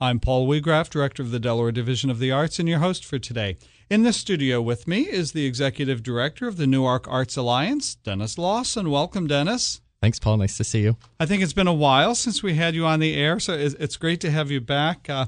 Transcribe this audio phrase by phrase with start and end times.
[0.00, 3.18] I'm Paul Weagraff, Director of the Delaware Division of the Arts, and your host for
[3.18, 3.56] today.
[3.90, 8.38] In the studio with me is the Executive Director of the Newark Arts Alliance, Dennis
[8.38, 8.92] Lawson.
[8.92, 9.80] Welcome, Dennis.
[10.00, 10.36] Thanks, Paul.
[10.36, 10.96] Nice to see you.
[11.18, 13.96] I think it's been a while since we had you on the air, so it's
[13.96, 15.10] great to have you back.
[15.10, 15.26] Uh,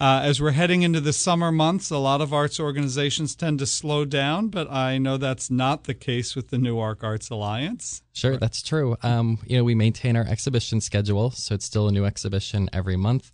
[0.00, 3.66] uh, as we're heading into the summer months, a lot of arts organizations tend to
[3.66, 8.02] slow down, but I know that's not the case with the Newark Arts Alliance.
[8.12, 8.96] Sure, that's true.
[9.02, 12.96] Um, you know, we maintain our exhibition schedule, so it's still a new exhibition every
[12.96, 13.32] month.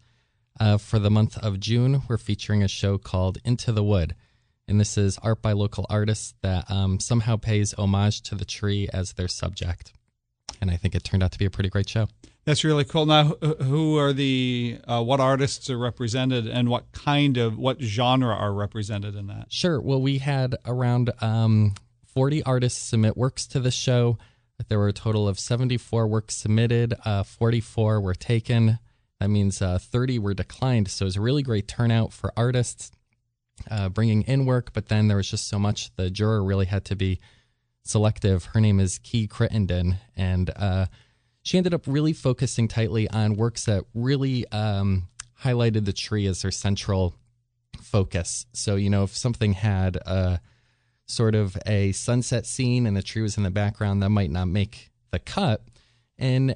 [0.60, 4.14] Uh, for the month of June, we're featuring a show called Into the Wood.
[4.68, 8.86] And this is art by local artists that um, somehow pays homage to the tree
[8.92, 9.94] as their subject.
[10.60, 12.08] And I think it turned out to be a pretty great show.
[12.44, 13.06] That's really cool.
[13.06, 18.34] Now, who are the, uh, what artists are represented and what kind of, what genre
[18.34, 19.46] are represented in that?
[19.50, 19.80] Sure.
[19.80, 24.18] Well, we had around um, 40 artists submit works to the show.
[24.68, 28.78] There were a total of 74 works submitted, uh, 44 were taken.
[29.20, 30.88] That means uh, 30 were declined.
[30.88, 32.90] So it was a really great turnout for artists
[33.70, 35.94] uh, bringing in work, but then there was just so much.
[35.96, 37.20] The juror really had to be
[37.82, 38.46] selective.
[38.46, 40.86] Her name is Key Crittenden, and uh,
[41.42, 45.08] she ended up really focusing tightly on works that really um,
[45.42, 47.14] highlighted the tree as their central
[47.82, 48.46] focus.
[48.52, 50.40] So, you know, if something had a
[51.06, 54.46] sort of a sunset scene and the tree was in the background, that might not
[54.46, 55.62] make the cut.
[56.18, 56.54] And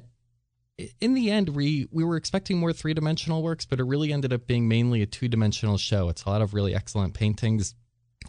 [0.99, 4.33] in the end, we we were expecting more three dimensional works, but it really ended
[4.33, 6.09] up being mainly a two dimensional show.
[6.09, 7.75] It's a lot of really excellent paintings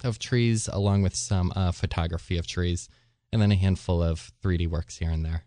[0.04, 2.88] of trees, along with some uh, photography of trees,
[3.32, 5.44] and then a handful of 3D works here and there.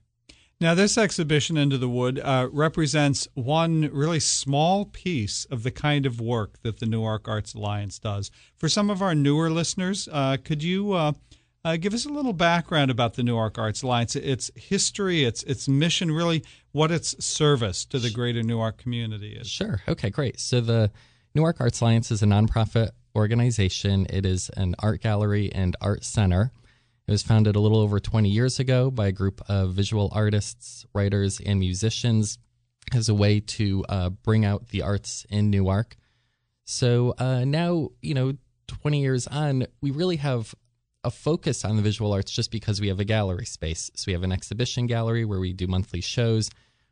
[0.62, 6.06] Now, this exhibition, Into the Wood, uh, represents one really small piece of the kind
[6.06, 8.30] of work that the Newark Arts Alliance does.
[8.58, 10.94] For some of our newer listeners, uh, could you
[11.66, 15.68] uh, give us a little background about the Newark Arts Alliance, its history, its its
[15.68, 19.48] mission, really what its service to the greater Newark community is.
[19.48, 19.82] Sure.
[19.88, 20.40] Okay, great.
[20.40, 20.92] So the
[21.36, 24.08] Newark Arts Alliance is a nonprofit organization.
[24.10, 26.52] It is an art gallery and art center.
[27.08, 30.86] It was founded a little over 20 years ago by a group of visual artists,
[30.94, 32.38] writers, and musicians
[32.94, 35.98] as a way to uh, bring out the arts in Newark.
[36.66, 38.34] So uh, now, you know,
[38.68, 40.54] 20 years on, we really have
[41.04, 43.90] a focus on the visual arts just because we have a gallery space.
[43.96, 46.50] So we have an exhibition gallery where we do monthly shows.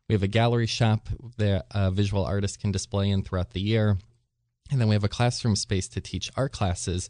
[0.07, 3.97] We have a gallery shop that uh, visual artists can display in throughout the year.
[4.71, 7.09] And then we have a classroom space to teach art classes.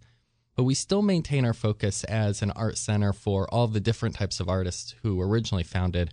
[0.56, 4.40] But we still maintain our focus as an art center for all the different types
[4.40, 6.12] of artists who originally founded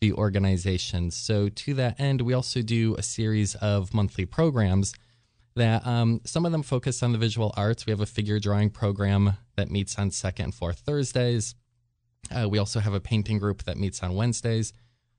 [0.00, 1.10] the organization.
[1.10, 4.94] So, to that end, we also do a series of monthly programs
[5.56, 7.86] that um, some of them focus on the visual arts.
[7.86, 11.54] We have a figure drawing program that meets on second and fourth Thursdays.
[12.30, 14.72] Uh, we also have a painting group that meets on Wednesdays.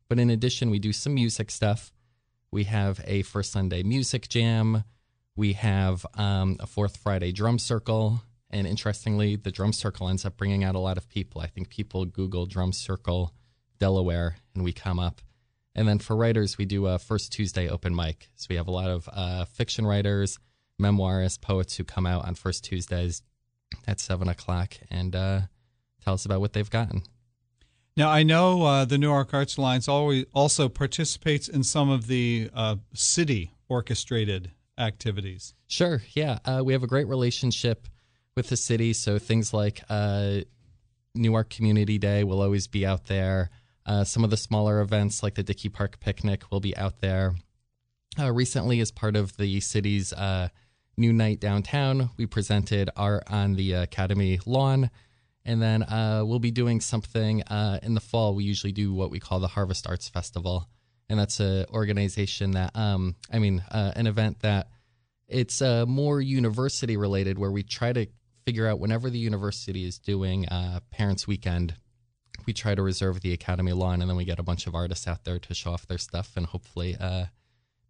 [0.07, 1.91] But in addition, we do some music stuff.
[2.51, 4.83] We have a First Sunday music jam.
[5.35, 8.21] We have um, a Fourth Friday drum circle.
[8.49, 11.41] And interestingly, the drum circle ends up bringing out a lot of people.
[11.41, 13.33] I think people Google drum circle
[13.79, 15.21] Delaware and we come up.
[15.77, 18.29] And then for writers, we do a first Tuesday open mic.
[18.35, 20.39] So we have a lot of uh, fiction writers,
[20.81, 23.21] memoirists, poets who come out on first Tuesdays
[23.87, 25.41] at seven o'clock and uh,
[26.03, 27.03] tell us about what they've gotten.
[27.95, 32.49] Now, I know uh, the Newark Arts Alliance always also participates in some of the
[32.53, 35.53] uh, city orchestrated activities.
[35.67, 36.39] Sure, yeah.
[36.45, 37.87] Uh, we have a great relationship
[38.35, 38.93] with the city.
[38.93, 40.41] So things like uh,
[41.15, 43.49] Newark Community Day will always be out there.
[43.87, 47.35] Uh, some of the smaller events like the Dickey Park Picnic will be out there.
[48.19, 50.49] Uh, recently, as part of the city's uh,
[50.97, 54.89] new night downtown, we presented art on the Academy lawn.
[55.45, 58.35] And then uh, we'll be doing something uh, in the fall.
[58.35, 60.67] We usually do what we call the Harvest Arts Festival.
[61.07, 64.67] And that's an organization that, um, I mean, uh, an event that
[65.29, 68.07] it's more university related where we try to
[68.45, 70.45] figure out whenever the university is doing
[70.91, 71.75] Parents Weekend
[72.47, 75.07] we try to reserve the Academy lawn, and then we get a bunch of artists
[75.07, 77.25] out there to show off their stuff and hopefully uh,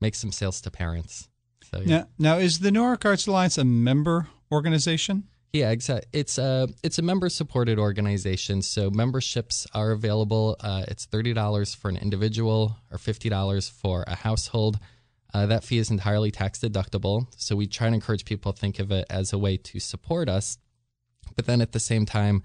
[0.02, 1.30] make some sales to parents.
[1.72, 1.98] So, yeah.
[2.18, 5.26] Now, now, is the Newark Arts Alliance a member organization?
[5.54, 6.10] Yeah, exactly.
[6.14, 10.58] It's a it's a member supported organization, so memberships are available.
[10.60, 14.80] Uh, it's thirty dollars for an individual or fifty dollars for a household.
[15.34, 18.80] Uh, that fee is entirely tax deductible, so we try to encourage people to think
[18.80, 20.58] of it as a way to support us.
[21.36, 22.44] But then at the same time,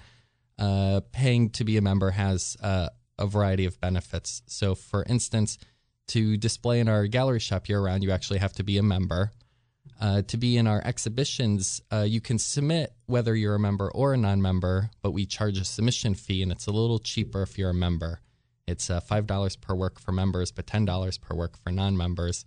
[0.59, 2.89] uh, paying to be a member has uh,
[3.19, 4.43] a variety of benefits.
[4.47, 5.59] So, for instance,
[6.09, 9.33] to display in our gallery shop year round, you actually have to be a member.
[10.01, 14.15] Uh, to be in our exhibitions, uh, you can submit whether you're a member or
[14.15, 17.57] a non member, but we charge a submission fee and it's a little cheaper if
[17.57, 18.21] you're a member.
[18.67, 22.45] It's uh, $5 per work for members, but $10 per work for non members.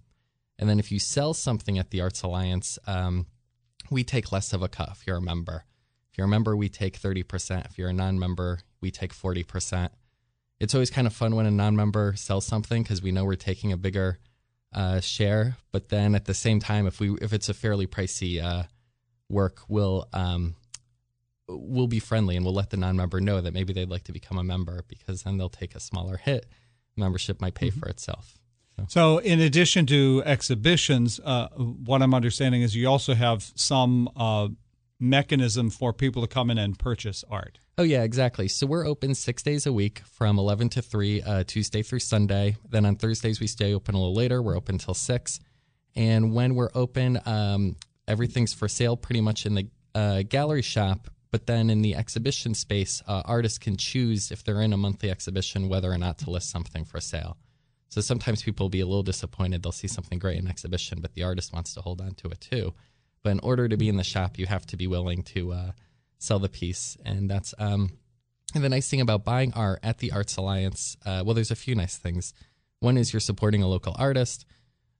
[0.57, 3.27] And then if you sell something at the Arts Alliance, um,
[3.89, 5.65] we take less of a cut if you're a member.
[6.15, 7.65] If you're a member, we take 30%.
[7.65, 9.89] If you're a non member, we take 40%.
[10.61, 13.35] It's always kind of fun when a non member sells something because we know we're
[13.35, 14.19] taking a bigger
[14.71, 15.57] uh, share.
[15.73, 18.63] But then at the same time, if we if it's a fairly pricey uh,
[19.27, 20.55] work, we'll um,
[21.49, 24.37] we'll be friendly and we'll let the non-member know that maybe they'd like to become
[24.37, 26.45] a member because then they'll take a smaller hit.
[26.95, 27.79] Membership might pay mm-hmm.
[27.81, 28.39] for itself.
[28.77, 28.85] So.
[28.87, 34.47] so, in addition to exhibitions, uh, what I'm understanding is you also have some uh,
[34.99, 37.59] mechanism for people to come in and purchase art.
[37.77, 38.47] Oh yeah, exactly.
[38.47, 42.55] So we're open six days a week from 11 to 3, uh, Tuesday through Sunday.
[42.69, 44.41] Then on Thursdays we stay open a little later.
[44.41, 45.39] We're open till six,
[45.95, 47.75] and when we're open, um,
[48.07, 51.09] everything's for sale pretty much in the uh, gallery shop.
[51.31, 55.11] But then in the exhibition space, uh, artists can choose if they're in a monthly
[55.11, 57.35] exhibition whether or not to list something for sale.
[57.89, 59.61] So sometimes people will be a little disappointed.
[59.61, 62.39] They'll see something great in exhibition, but the artist wants to hold on to it
[62.39, 62.73] too.
[63.25, 65.71] But in order to be in the shop, you have to be willing to uh,
[66.19, 67.97] sell the piece, and that's um,
[68.53, 70.95] and the nice thing about buying art at the Arts Alliance.
[71.03, 72.35] Uh, well, there's a few nice things.
[72.81, 74.45] One is you're supporting a local artist.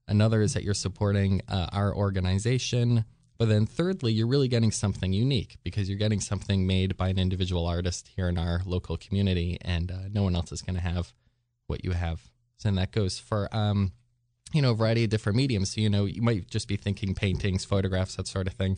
[0.08, 3.06] Another is that you're supporting uh, our organization.
[3.38, 7.20] But then, thirdly, you're really getting something unique because you're getting something made by an
[7.20, 10.82] individual artist here in our local community, and uh, no one else is going to
[10.82, 11.14] have
[11.68, 12.32] what you have.
[12.58, 13.92] So, and that goes for um,
[14.54, 15.74] you know a variety of different mediums.
[15.74, 18.78] So, you know, you might just be thinking paintings, photographs, that sort of thing.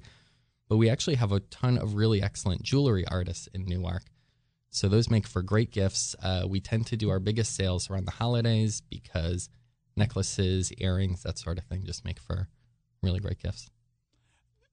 [0.70, 4.04] But we actually have a ton of really excellent jewelry artists in Newark.
[4.70, 6.16] So those make for great gifts.
[6.22, 9.50] Uh, we tend to do our biggest sales around the holidays because
[9.96, 12.50] necklaces, earrings, that sort of thing just make for
[13.02, 13.70] really great gifts.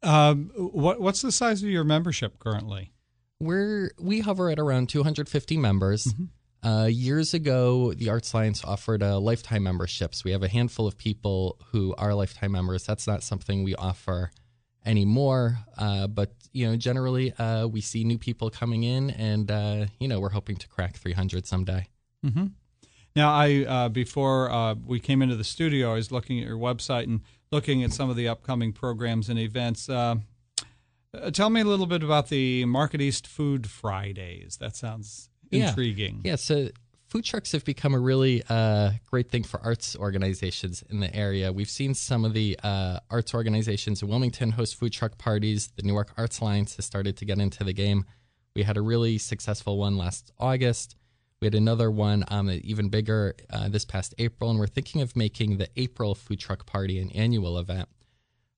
[0.02, 2.92] Um, what what's the size of your membership currently?
[3.40, 6.06] We're we hover at around 250 members.
[6.06, 6.24] Mm-hmm.
[6.64, 10.24] Uh, years ago, the Arts Alliance offered a lifetime memberships.
[10.24, 12.86] We have a handful of people who are lifetime members.
[12.86, 14.30] That's not something we offer
[14.86, 15.58] anymore.
[15.76, 20.08] Uh, but you know, generally, uh, we see new people coming in, and uh, you
[20.08, 21.86] know, we're hoping to crack 300 someday.
[22.24, 22.46] Mm-hmm.
[23.14, 26.58] Now, I uh, before uh, we came into the studio, I was looking at your
[26.58, 27.20] website and
[27.52, 29.86] looking at some of the upcoming programs and events.
[29.86, 34.56] Tell me a little bit about the Market East Food Fridays.
[34.56, 36.20] That sounds intriguing.
[36.24, 36.68] Yeah, so
[37.06, 41.52] food trucks have become a really uh, great thing for arts organizations in the area.
[41.52, 45.68] We've seen some of the uh, arts organizations in Wilmington host food truck parties.
[45.76, 48.04] The Newark Arts Alliance has started to get into the game.
[48.56, 50.96] We had a really successful one last August.
[51.40, 55.14] We had another one um, even bigger uh, this past April, and we're thinking of
[55.14, 57.88] making the April food truck party an annual event.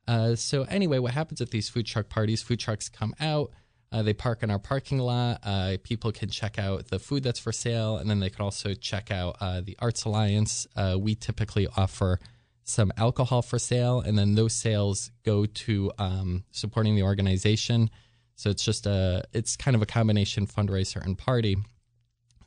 [0.07, 2.43] Uh, so anyway, what happens at these food truck parties?
[2.43, 3.51] Food trucks come out,
[3.93, 5.41] uh, they park in our parking lot.
[5.45, 8.75] Uh, people can check out the food that's for sale, and then they can also
[8.75, 10.67] check out uh, the Arts Alliance.
[10.75, 12.19] Uh, we typically offer
[12.65, 17.91] some alcohol for sale, and then those sales go to um, supporting the organization.
[18.35, 21.57] So it's just a, it's kind of a combination fundraiser and party.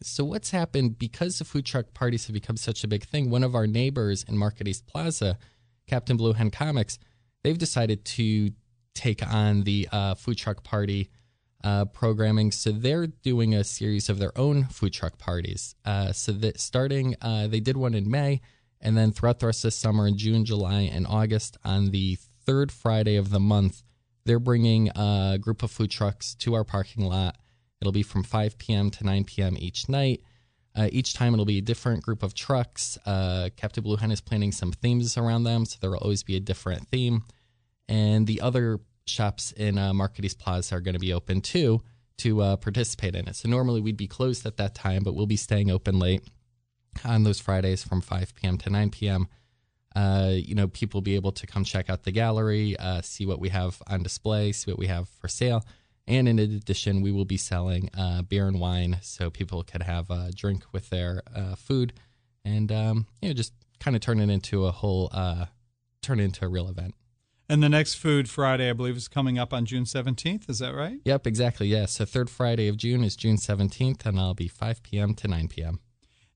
[0.01, 3.29] So, what's happened because the food truck parties have become such a big thing?
[3.29, 5.37] One of our neighbors in Market East Plaza,
[5.87, 6.99] Captain Blue Hen Comics,
[7.43, 8.51] they've decided to
[8.93, 11.09] take on the uh, food truck party
[11.63, 12.51] uh, programming.
[12.51, 15.75] So, they're doing a series of their own food truck parties.
[15.85, 18.41] Uh, so, that starting, uh, they did one in May,
[18.81, 22.71] and then throughout the rest of summer in June, July, and August, on the third
[22.71, 23.83] Friday of the month,
[24.25, 27.35] they're bringing a group of food trucks to our parking lot
[27.81, 28.89] It'll be from 5 p.m.
[28.91, 29.55] to 9 p.m.
[29.57, 30.21] each night.
[30.75, 32.97] Uh, each time it'll be a different group of trucks.
[33.05, 36.35] Uh, Captain Blue Hen is planning some themes around them, so there will always be
[36.35, 37.23] a different theme.
[37.87, 41.81] And the other shops in uh, Market East Plaza are going to be open too
[42.17, 43.35] to uh, participate in it.
[43.35, 46.23] So normally we'd be closed at that time, but we'll be staying open late
[47.03, 48.57] on those Fridays from 5 p.m.
[48.59, 49.27] to 9 p.m.
[49.95, 53.25] Uh, you know, people will be able to come check out the gallery, uh, see
[53.25, 55.65] what we have on display, see what we have for sale.
[56.07, 60.09] And in addition, we will be selling uh, beer and wine so people could have
[60.09, 61.93] a drink with their uh, food
[62.43, 65.45] and, um, you know, just kind of turn it into a whole, uh,
[66.01, 66.95] turn it into a real event.
[67.51, 70.47] And the next Food Friday, I believe, is coming up on June 17th.
[70.47, 70.99] Is that right?
[71.03, 71.67] Yep, exactly.
[71.67, 71.79] Yes.
[71.79, 71.85] Yeah.
[71.85, 75.15] So, third Friday of June is June 17th, and I'll be 5 p.m.
[75.15, 75.79] to 9 p.m.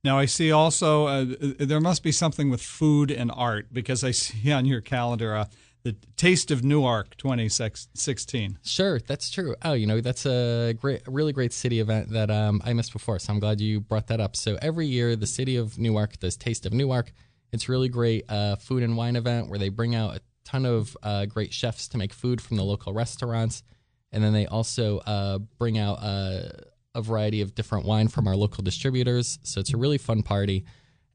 [0.04, 1.26] Now, I see also uh,
[1.60, 5.46] there must be something with food and art because I see on your calendar uh,
[5.84, 8.58] the Taste of Newark 2016.
[8.64, 9.56] Sure, that's true.
[9.64, 13.20] Oh, you know, that's a great, really great city event that um, I missed before.
[13.20, 14.36] So I'm glad you brought that up.
[14.36, 17.12] So every year, the city of Newark does Taste of Newark.
[17.52, 20.96] It's really great uh, food and wine event where they bring out a ton of
[21.04, 23.64] uh, great chefs to make food from the local restaurants.
[24.12, 26.50] And then they also uh, bring out uh,
[26.96, 29.40] a variety of different wine from our local distributors.
[29.44, 30.66] So it's a really fun party.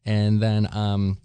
[0.04, 1.18] And then um,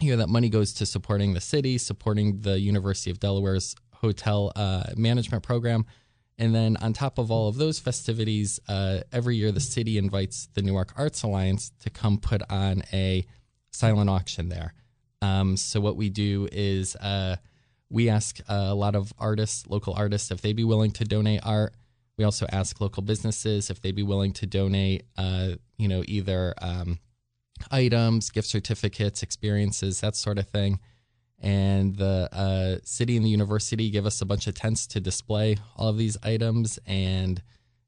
[0.00, 4.52] you know that money goes to supporting the city, supporting the University of Delaware's hotel
[4.56, 5.86] uh, management program.
[6.38, 10.48] And then on top of all of those festivities, uh, every year the city invites
[10.54, 13.24] the Newark Arts Alliance to come put on a
[13.70, 14.74] silent auction there.
[15.22, 17.36] Um, so what we do is uh,
[17.88, 21.74] we ask a lot of artists, local artists, if they'd be willing to donate art.
[22.18, 26.54] We also ask local businesses if they'd be willing to donate, uh, you know, either
[26.60, 26.98] um,
[27.70, 30.80] items, gift certificates, experiences, that sort of thing.
[31.38, 35.56] And the uh, city and the university give us a bunch of tents to display
[35.76, 36.78] all of these items.
[36.86, 37.42] And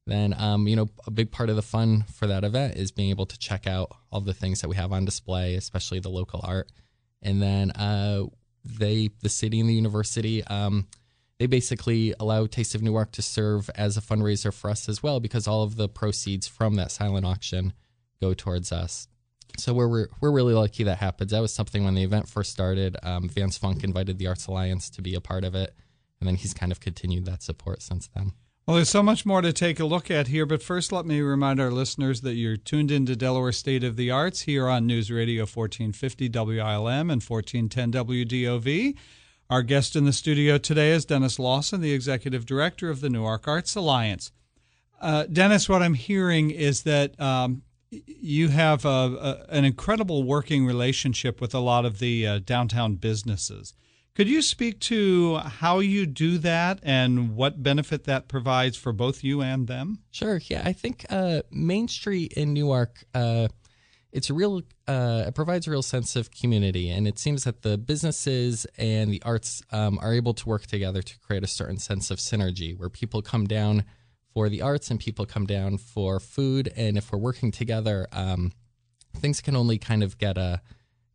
[0.06, 3.10] then, um, you know, a big part of the fun for that event is being
[3.10, 6.40] able to check out all the things that we have on display, especially the local
[6.42, 6.68] art.
[7.24, 8.24] And then uh,
[8.64, 10.86] they, the city and the university, um,
[11.38, 15.20] they basically allow Taste of Newark to serve as a fundraiser for us as well
[15.20, 17.72] because all of the proceeds from that silent auction
[18.20, 19.08] go towards us.
[19.56, 21.30] So we're we're really lucky that happens.
[21.30, 22.96] That was something when the event first started.
[23.02, 25.74] Um, Vance Funk invited the Arts Alliance to be a part of it,
[26.18, 28.32] and then he's kind of continued that support since then.
[28.66, 31.20] Well, there's so much more to take a look at here, but first let me
[31.20, 35.10] remind our listeners that you're tuned into Delaware State of the Arts here on News
[35.10, 38.96] Radio 1450 WILM and 1410 WDOV.
[39.50, 43.46] Our guest in the studio today is Dennis Lawson, the Executive Director of the Newark
[43.46, 44.32] Arts Alliance.
[44.98, 50.64] Uh, Dennis, what I'm hearing is that um, you have a, a, an incredible working
[50.64, 53.74] relationship with a lot of the uh, downtown businesses.
[54.14, 59.24] Could you speak to how you do that and what benefit that provides for both
[59.24, 59.98] you and them?
[60.12, 60.40] Sure.
[60.46, 63.48] Yeah, I think uh, Main Street in Newark, uh,
[64.12, 67.62] it's a real, uh, it provides a real sense of community, and it seems that
[67.62, 71.78] the businesses and the arts um, are able to work together to create a certain
[71.78, 73.84] sense of synergy, where people come down
[74.32, 78.52] for the arts and people come down for food, and if we're working together, um,
[79.16, 80.56] things can only kind of get a uh,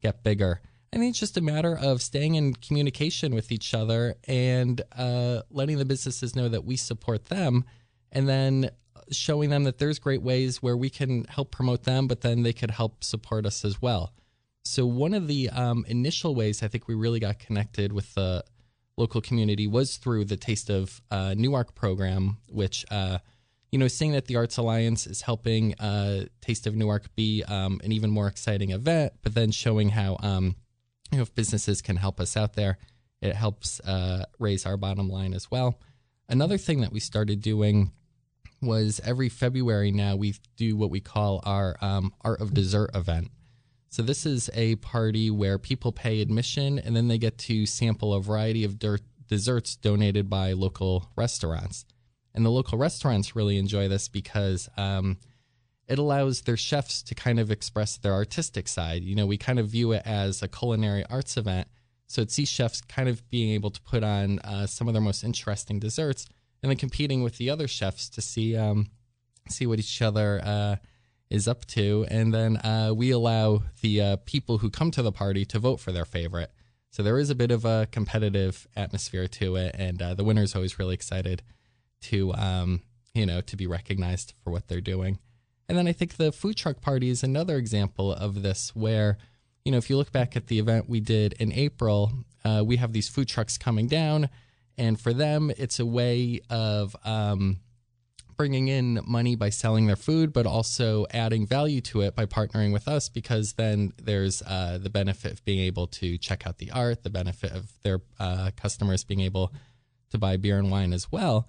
[0.02, 0.60] get bigger.
[0.92, 5.42] I think it's just a matter of staying in communication with each other and uh,
[5.52, 7.66] letting the businesses know that we support them,
[8.12, 8.72] and then
[9.12, 12.54] showing them that there's great ways where we can help promote them, but then they
[12.54, 14.14] could help support us as well.
[14.66, 18.44] So one of the um, initial ways I think we really got connected with the
[18.98, 23.20] local community was through the Taste of uh, Newark program, which uh,
[23.72, 27.80] you know, seeing that the Arts Alliance is helping uh, Taste of Newark be um,
[27.84, 30.56] an even more exciting event, but then showing how um,
[31.12, 32.78] you know, if businesses can help us out there,
[33.22, 35.80] it helps uh, raise our bottom line as well.
[36.28, 37.92] Another thing that we started doing
[38.62, 43.32] was every February now we do what we call our um, Art of Dessert event.
[43.90, 48.14] So this is a party where people pay admission and then they get to sample
[48.14, 51.86] a variety of dirt desserts donated by local restaurants.
[52.34, 55.18] And the local restaurants really enjoy this because um,
[55.90, 59.04] it allows their chefs to kind of express their artistic side.
[59.04, 61.68] You know, we kind of view it as a culinary arts event.
[62.08, 65.02] So it sees chefs kind of being able to put on uh, some of their
[65.02, 66.28] most interesting desserts
[66.62, 68.88] and then competing with the other chefs to see um,
[69.48, 70.76] see what each other uh,
[71.30, 72.06] is up to.
[72.10, 75.80] And then uh, we allow the uh, people who come to the party to vote
[75.80, 76.52] for their favorite.
[76.92, 80.42] So there is a bit of a competitive atmosphere to it, and uh, the winner
[80.42, 81.44] is always really excited
[82.02, 82.82] to um,
[83.14, 85.20] you know to be recognized for what they're doing.
[85.70, 89.20] And then I think the food truck party is another example of this, where,
[89.64, 92.12] you know, if you look back at the event we did in April,
[92.44, 94.30] uh, we have these food trucks coming down.
[94.80, 97.60] And for them, it's a way of um,
[98.36, 102.74] bringing in money by selling their food, but also adding value to it by partnering
[102.74, 106.72] with us because then there's uh, the benefit of being able to check out the
[106.72, 109.54] art, the benefit of their uh, customers being able
[110.10, 111.48] to buy beer and wine as well.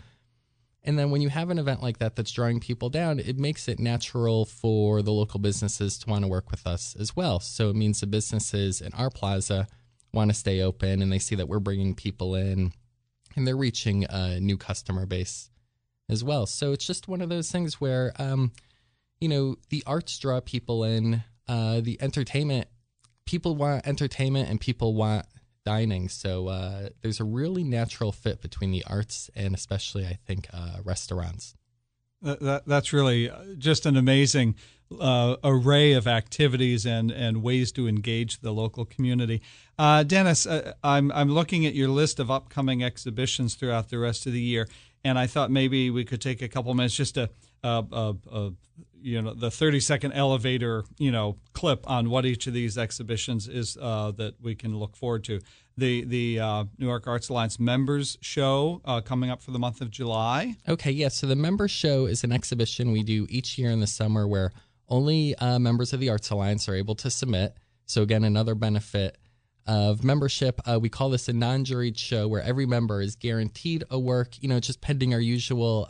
[0.82, 3.68] And then when you have an event like that that's drawing people down, it makes
[3.68, 7.38] it natural for the local businesses to want to work with us as well.
[7.38, 9.66] So it means the businesses in our plaza
[10.12, 12.72] want to stay open and they see that we're bringing people in
[13.37, 15.50] and they're reaching a new customer base
[16.08, 16.46] as well.
[16.46, 18.52] So it's just one of those things where, um,
[19.20, 22.68] you know, the arts draw people in, uh, the entertainment,
[23.26, 25.26] people want entertainment and people want
[25.64, 26.09] dining.
[26.09, 30.79] So uh, there's a really natural fit between the arts and especially, I think, uh,
[30.85, 31.55] restaurants.
[32.23, 34.55] That, that, that's really uh, just an amazing
[35.00, 39.40] uh, array of activities and, and ways to engage the local community.
[39.79, 44.26] Uh, Dennis, uh, I'm, I'm looking at your list of upcoming exhibitions throughout the rest
[44.26, 44.69] of the year,
[45.05, 47.31] and I thought maybe we could take a couple minutes just to
[49.02, 53.49] you know the 30 second elevator you know clip on what each of these exhibitions
[53.49, 55.40] is uh, that we can look forward to
[55.76, 59.90] the the uh, Newark Arts Alliance members show uh, coming up for the month of
[59.90, 60.57] July.
[60.69, 61.09] Okay, yeah.
[61.09, 64.52] So the members show is an exhibition we do each year in the summer where
[64.88, 67.57] only uh, members of the Arts Alliance are able to submit.
[67.87, 69.16] So again, another benefit
[69.66, 70.61] of membership.
[70.69, 74.40] Uh, we call this a non-juried show where every member is guaranteed a work.
[74.40, 75.87] You know, just pending our usual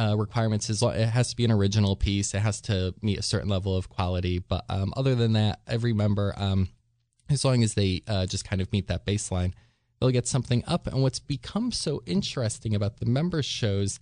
[0.00, 0.70] uh, requirements.
[0.70, 2.34] Is it has to be an original piece.
[2.34, 4.38] It has to meet a certain level of quality.
[4.38, 6.68] But um, other than that, every member, um,
[7.28, 9.52] as long as they uh, just kind of meet that baseline,
[10.00, 10.86] they'll get something up.
[10.86, 14.00] And what's become so interesting about the member shows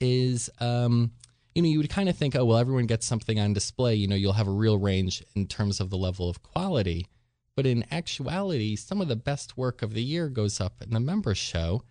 [0.00, 0.50] is.
[0.60, 1.12] Um,
[1.54, 3.96] you know, you would kind of think, oh, well, everyone gets something on display.
[3.96, 7.08] You know, you'll have a real range in terms of the level of quality.
[7.56, 11.00] But in actuality, some of the best work of the year goes up in the
[11.00, 11.82] member show.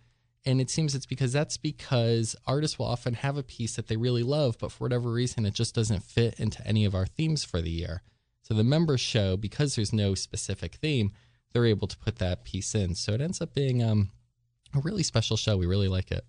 [0.48, 3.98] And it seems it's because that's because artists will often have a piece that they
[3.98, 7.44] really love, but for whatever reason, it just doesn't fit into any of our themes
[7.44, 8.00] for the year.
[8.40, 11.12] So the members show, because there's no specific theme,
[11.52, 12.94] they're able to put that piece in.
[12.94, 14.10] So it ends up being um,
[14.74, 15.58] a really special show.
[15.58, 16.24] We really like it.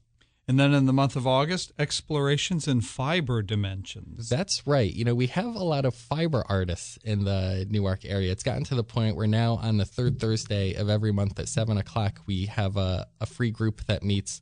[0.49, 4.29] And then in the month of August, explorations in fiber dimensions.
[4.29, 4.91] That's right.
[4.91, 8.31] You know, we have a lot of fiber artists in the Newark area.
[8.31, 11.49] It's gotten to the point where now on the third Thursday of every month at
[11.49, 14.41] seven o'clock, we have a, a free group that meets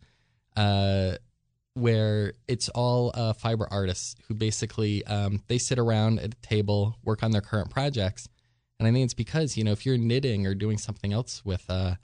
[0.55, 1.15] uh,
[1.73, 6.95] where it's all uh, fiber artists who basically um, they sit around at a table,
[7.03, 8.29] work on their current projects.
[8.79, 11.65] And I think it's because, you know, if you're knitting or doing something else with
[11.67, 11.95] uh,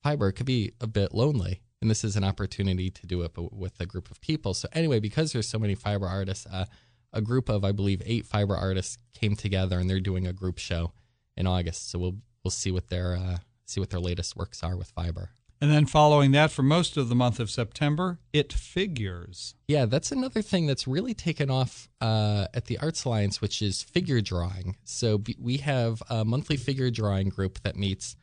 [0.00, 3.32] fiber, it could be a bit lonely and this is an opportunity to do it
[3.36, 4.54] with a group of people.
[4.54, 6.66] So anyway, because there's so many fiber artists, uh,
[7.12, 10.58] a group of I believe eight fiber artists came together and they're doing a group
[10.58, 10.92] show
[11.36, 11.90] in August.
[11.90, 15.30] So we'll we'll see what their uh, see what their latest works are with fiber.
[15.60, 19.56] And then following that, for most of the month of September, it figures.
[19.66, 23.82] Yeah, that's another thing that's really taken off uh, at the Arts Alliance, which is
[23.82, 24.76] figure drawing.
[24.84, 28.14] So we have a monthly figure drawing group that meets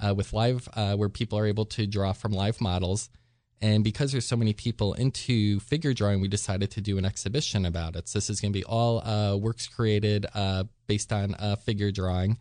[0.00, 3.08] uh, with live, uh, where people are able to draw from live models.
[3.60, 7.64] And because there's so many people into figure drawing, we decided to do an exhibition
[7.64, 8.08] about it.
[8.08, 11.92] So this is going to be all uh, works created uh, based on uh, figure
[11.92, 12.38] drawing.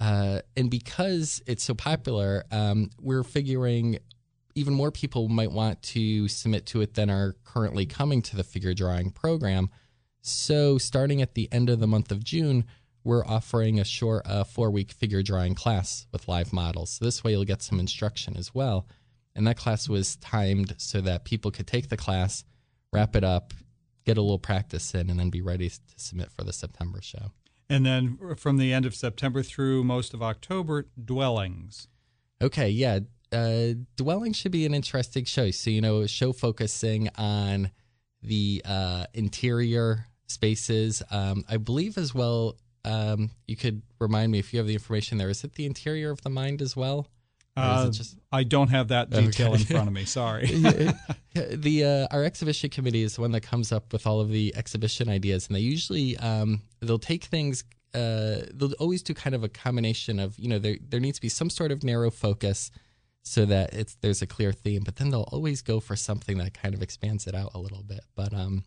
[0.00, 3.98] Uh, and because it's so popular, um, we're figuring
[4.54, 8.44] even more people might want to submit to it than are currently coming to the
[8.44, 9.68] figure drawing program.
[10.22, 12.64] So starting at the end of the month of June,
[13.06, 16.90] we're offering a short uh, four week figure drawing class with live models.
[16.90, 18.88] So this way you'll get some instruction as well.
[19.36, 22.44] And that class was timed so that people could take the class,
[22.92, 23.54] wrap it up,
[24.04, 27.30] get a little practice in, and then be ready to submit for the September show.
[27.70, 31.86] And then from the end of September through most of October, dwellings.
[32.42, 33.00] Okay, yeah.
[33.30, 35.52] Uh, dwelling should be an interesting show.
[35.52, 37.70] So, you know, a show focusing on
[38.20, 41.04] the uh, interior spaces.
[41.12, 45.18] Um, I believe as well um, you could remind me if you have the information
[45.18, 45.28] there.
[45.28, 47.08] Is it the interior of the mind as well?
[47.56, 48.16] Uh, just...
[48.30, 49.60] I don't have that detail okay.
[49.60, 50.04] in front of me.
[50.06, 50.46] Sorry.
[51.34, 54.54] the uh, our exhibition committee is the one that comes up with all of the
[54.54, 57.64] exhibition ideas, and they usually um, they'll take things.
[57.94, 61.22] Uh, they'll always do kind of a combination of you know there there needs to
[61.22, 62.70] be some sort of narrow focus
[63.22, 66.52] so that it's there's a clear theme, but then they'll always go for something that
[66.52, 68.00] kind of expands it out a little bit.
[68.14, 68.64] But um,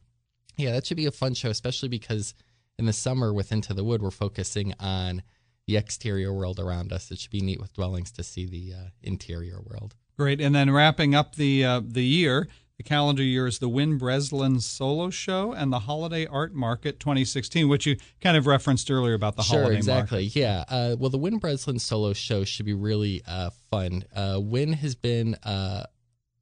[0.58, 2.34] yeah, that should be a fun show, especially because
[2.79, 5.21] in the summer with Into the Wood, we're focusing on
[5.67, 7.11] the exterior world around us.
[7.11, 9.95] It should be neat with dwellings to see the uh, interior world.
[10.17, 10.39] Great.
[10.41, 14.61] And then wrapping up the uh, the year, the calendar year is the Win Breslin
[14.61, 19.35] Solo Show and the Holiday Art Market 2016, which you kind of referenced earlier about
[19.35, 19.57] the holiday.
[19.57, 20.23] sure, holiday exactly.
[20.23, 20.35] Market.
[20.39, 20.63] Yeah.
[20.69, 24.05] Uh, well, the Win Breslin Solo Show should be really uh, fun.
[24.15, 25.83] Uh, Win has been uh,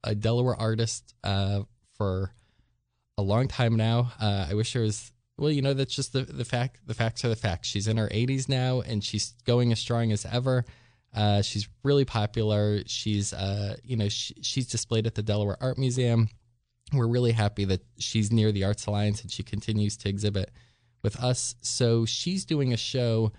[0.03, 2.31] a Delaware artist for
[3.17, 4.11] a long time now.
[4.19, 6.79] I wish there was well, you know, that's just the, the fact.
[6.85, 7.67] The facts are the facts.
[7.67, 10.65] She's in her 80s now, and she's going as strong as ever.
[11.15, 12.81] Uh, she's really popular.
[12.85, 16.29] She's, uh, you know, she, she's displayed at the Delaware Art Museum.
[16.93, 20.51] We're really happy that she's near the Arts Alliance and she continues to exhibit
[21.03, 21.55] with us.
[21.61, 23.31] So she's doing a show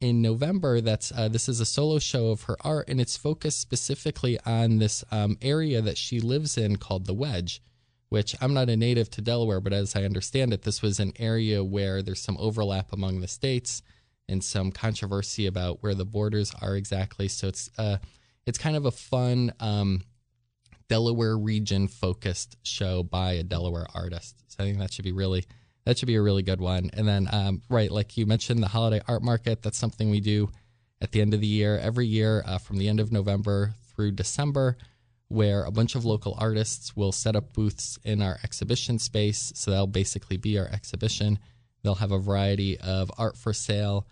[0.00, 0.80] in November.
[0.80, 4.78] That's uh, this is a solo show of her art, and it's focused specifically on
[4.78, 7.62] this um, area that she lives in called the Wedge
[8.08, 11.12] which I'm not a native to Delaware, but as I understand it, this was an
[11.18, 13.82] area where there's some overlap among the states
[14.28, 17.28] and some controversy about where the borders are exactly.
[17.28, 17.98] So it's uh,
[18.46, 20.02] it's kind of a fun um,
[20.88, 24.42] Delaware region focused show by a Delaware artist.
[24.48, 25.44] So I think that should be really
[25.84, 26.90] that should be a really good one.
[26.94, 29.62] And then um, right, like you mentioned, the holiday art market.
[29.62, 30.50] That's something we do
[31.00, 34.12] at the end of the year every year uh, from the end of November through
[34.12, 34.76] December
[35.28, 39.52] where a bunch of local artists will set up booths in our exhibition space.
[39.54, 41.38] So that'll basically be our exhibition.
[41.82, 44.06] They'll have a variety of art for sale,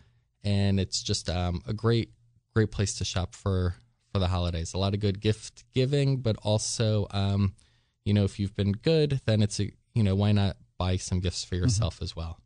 [0.45, 2.11] and it's just um, a great,
[2.55, 3.75] great place to shop for
[4.13, 4.73] for the holidays.
[4.73, 7.55] A lot of good gift giving, but also, um,
[8.05, 11.21] you know, if you've been good, then it's a you know why not buy some
[11.21, 12.05] gifts for yourself mm-hmm.
[12.05, 12.39] as well.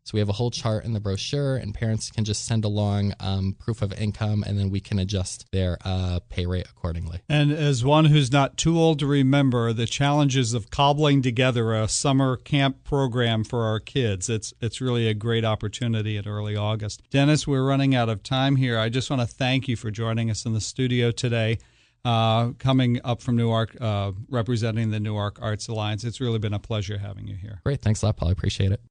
[0.10, 3.14] So we have a whole chart in the brochure, and parents can just send along
[3.20, 7.20] um, proof of income, and then we can adjust their uh, pay rate accordingly.
[7.30, 11.88] And as one who's not too old to remember the challenges of cobbling together a
[11.88, 17.04] summer camp program for our kids, it's it's really a great opportunity in early August.
[17.12, 18.80] Dennis, we're running out of time here.
[18.80, 21.60] I just want to thank you for joining us in the studio today.
[22.04, 26.04] Uh, coming up from Newark, uh, representing the Newark Arts Alliance.
[26.04, 27.62] It's really been a pleasure having you here.
[27.64, 27.84] Great.
[27.84, 28.30] Thanks a lot, Paul.
[28.30, 28.82] I appreciate it.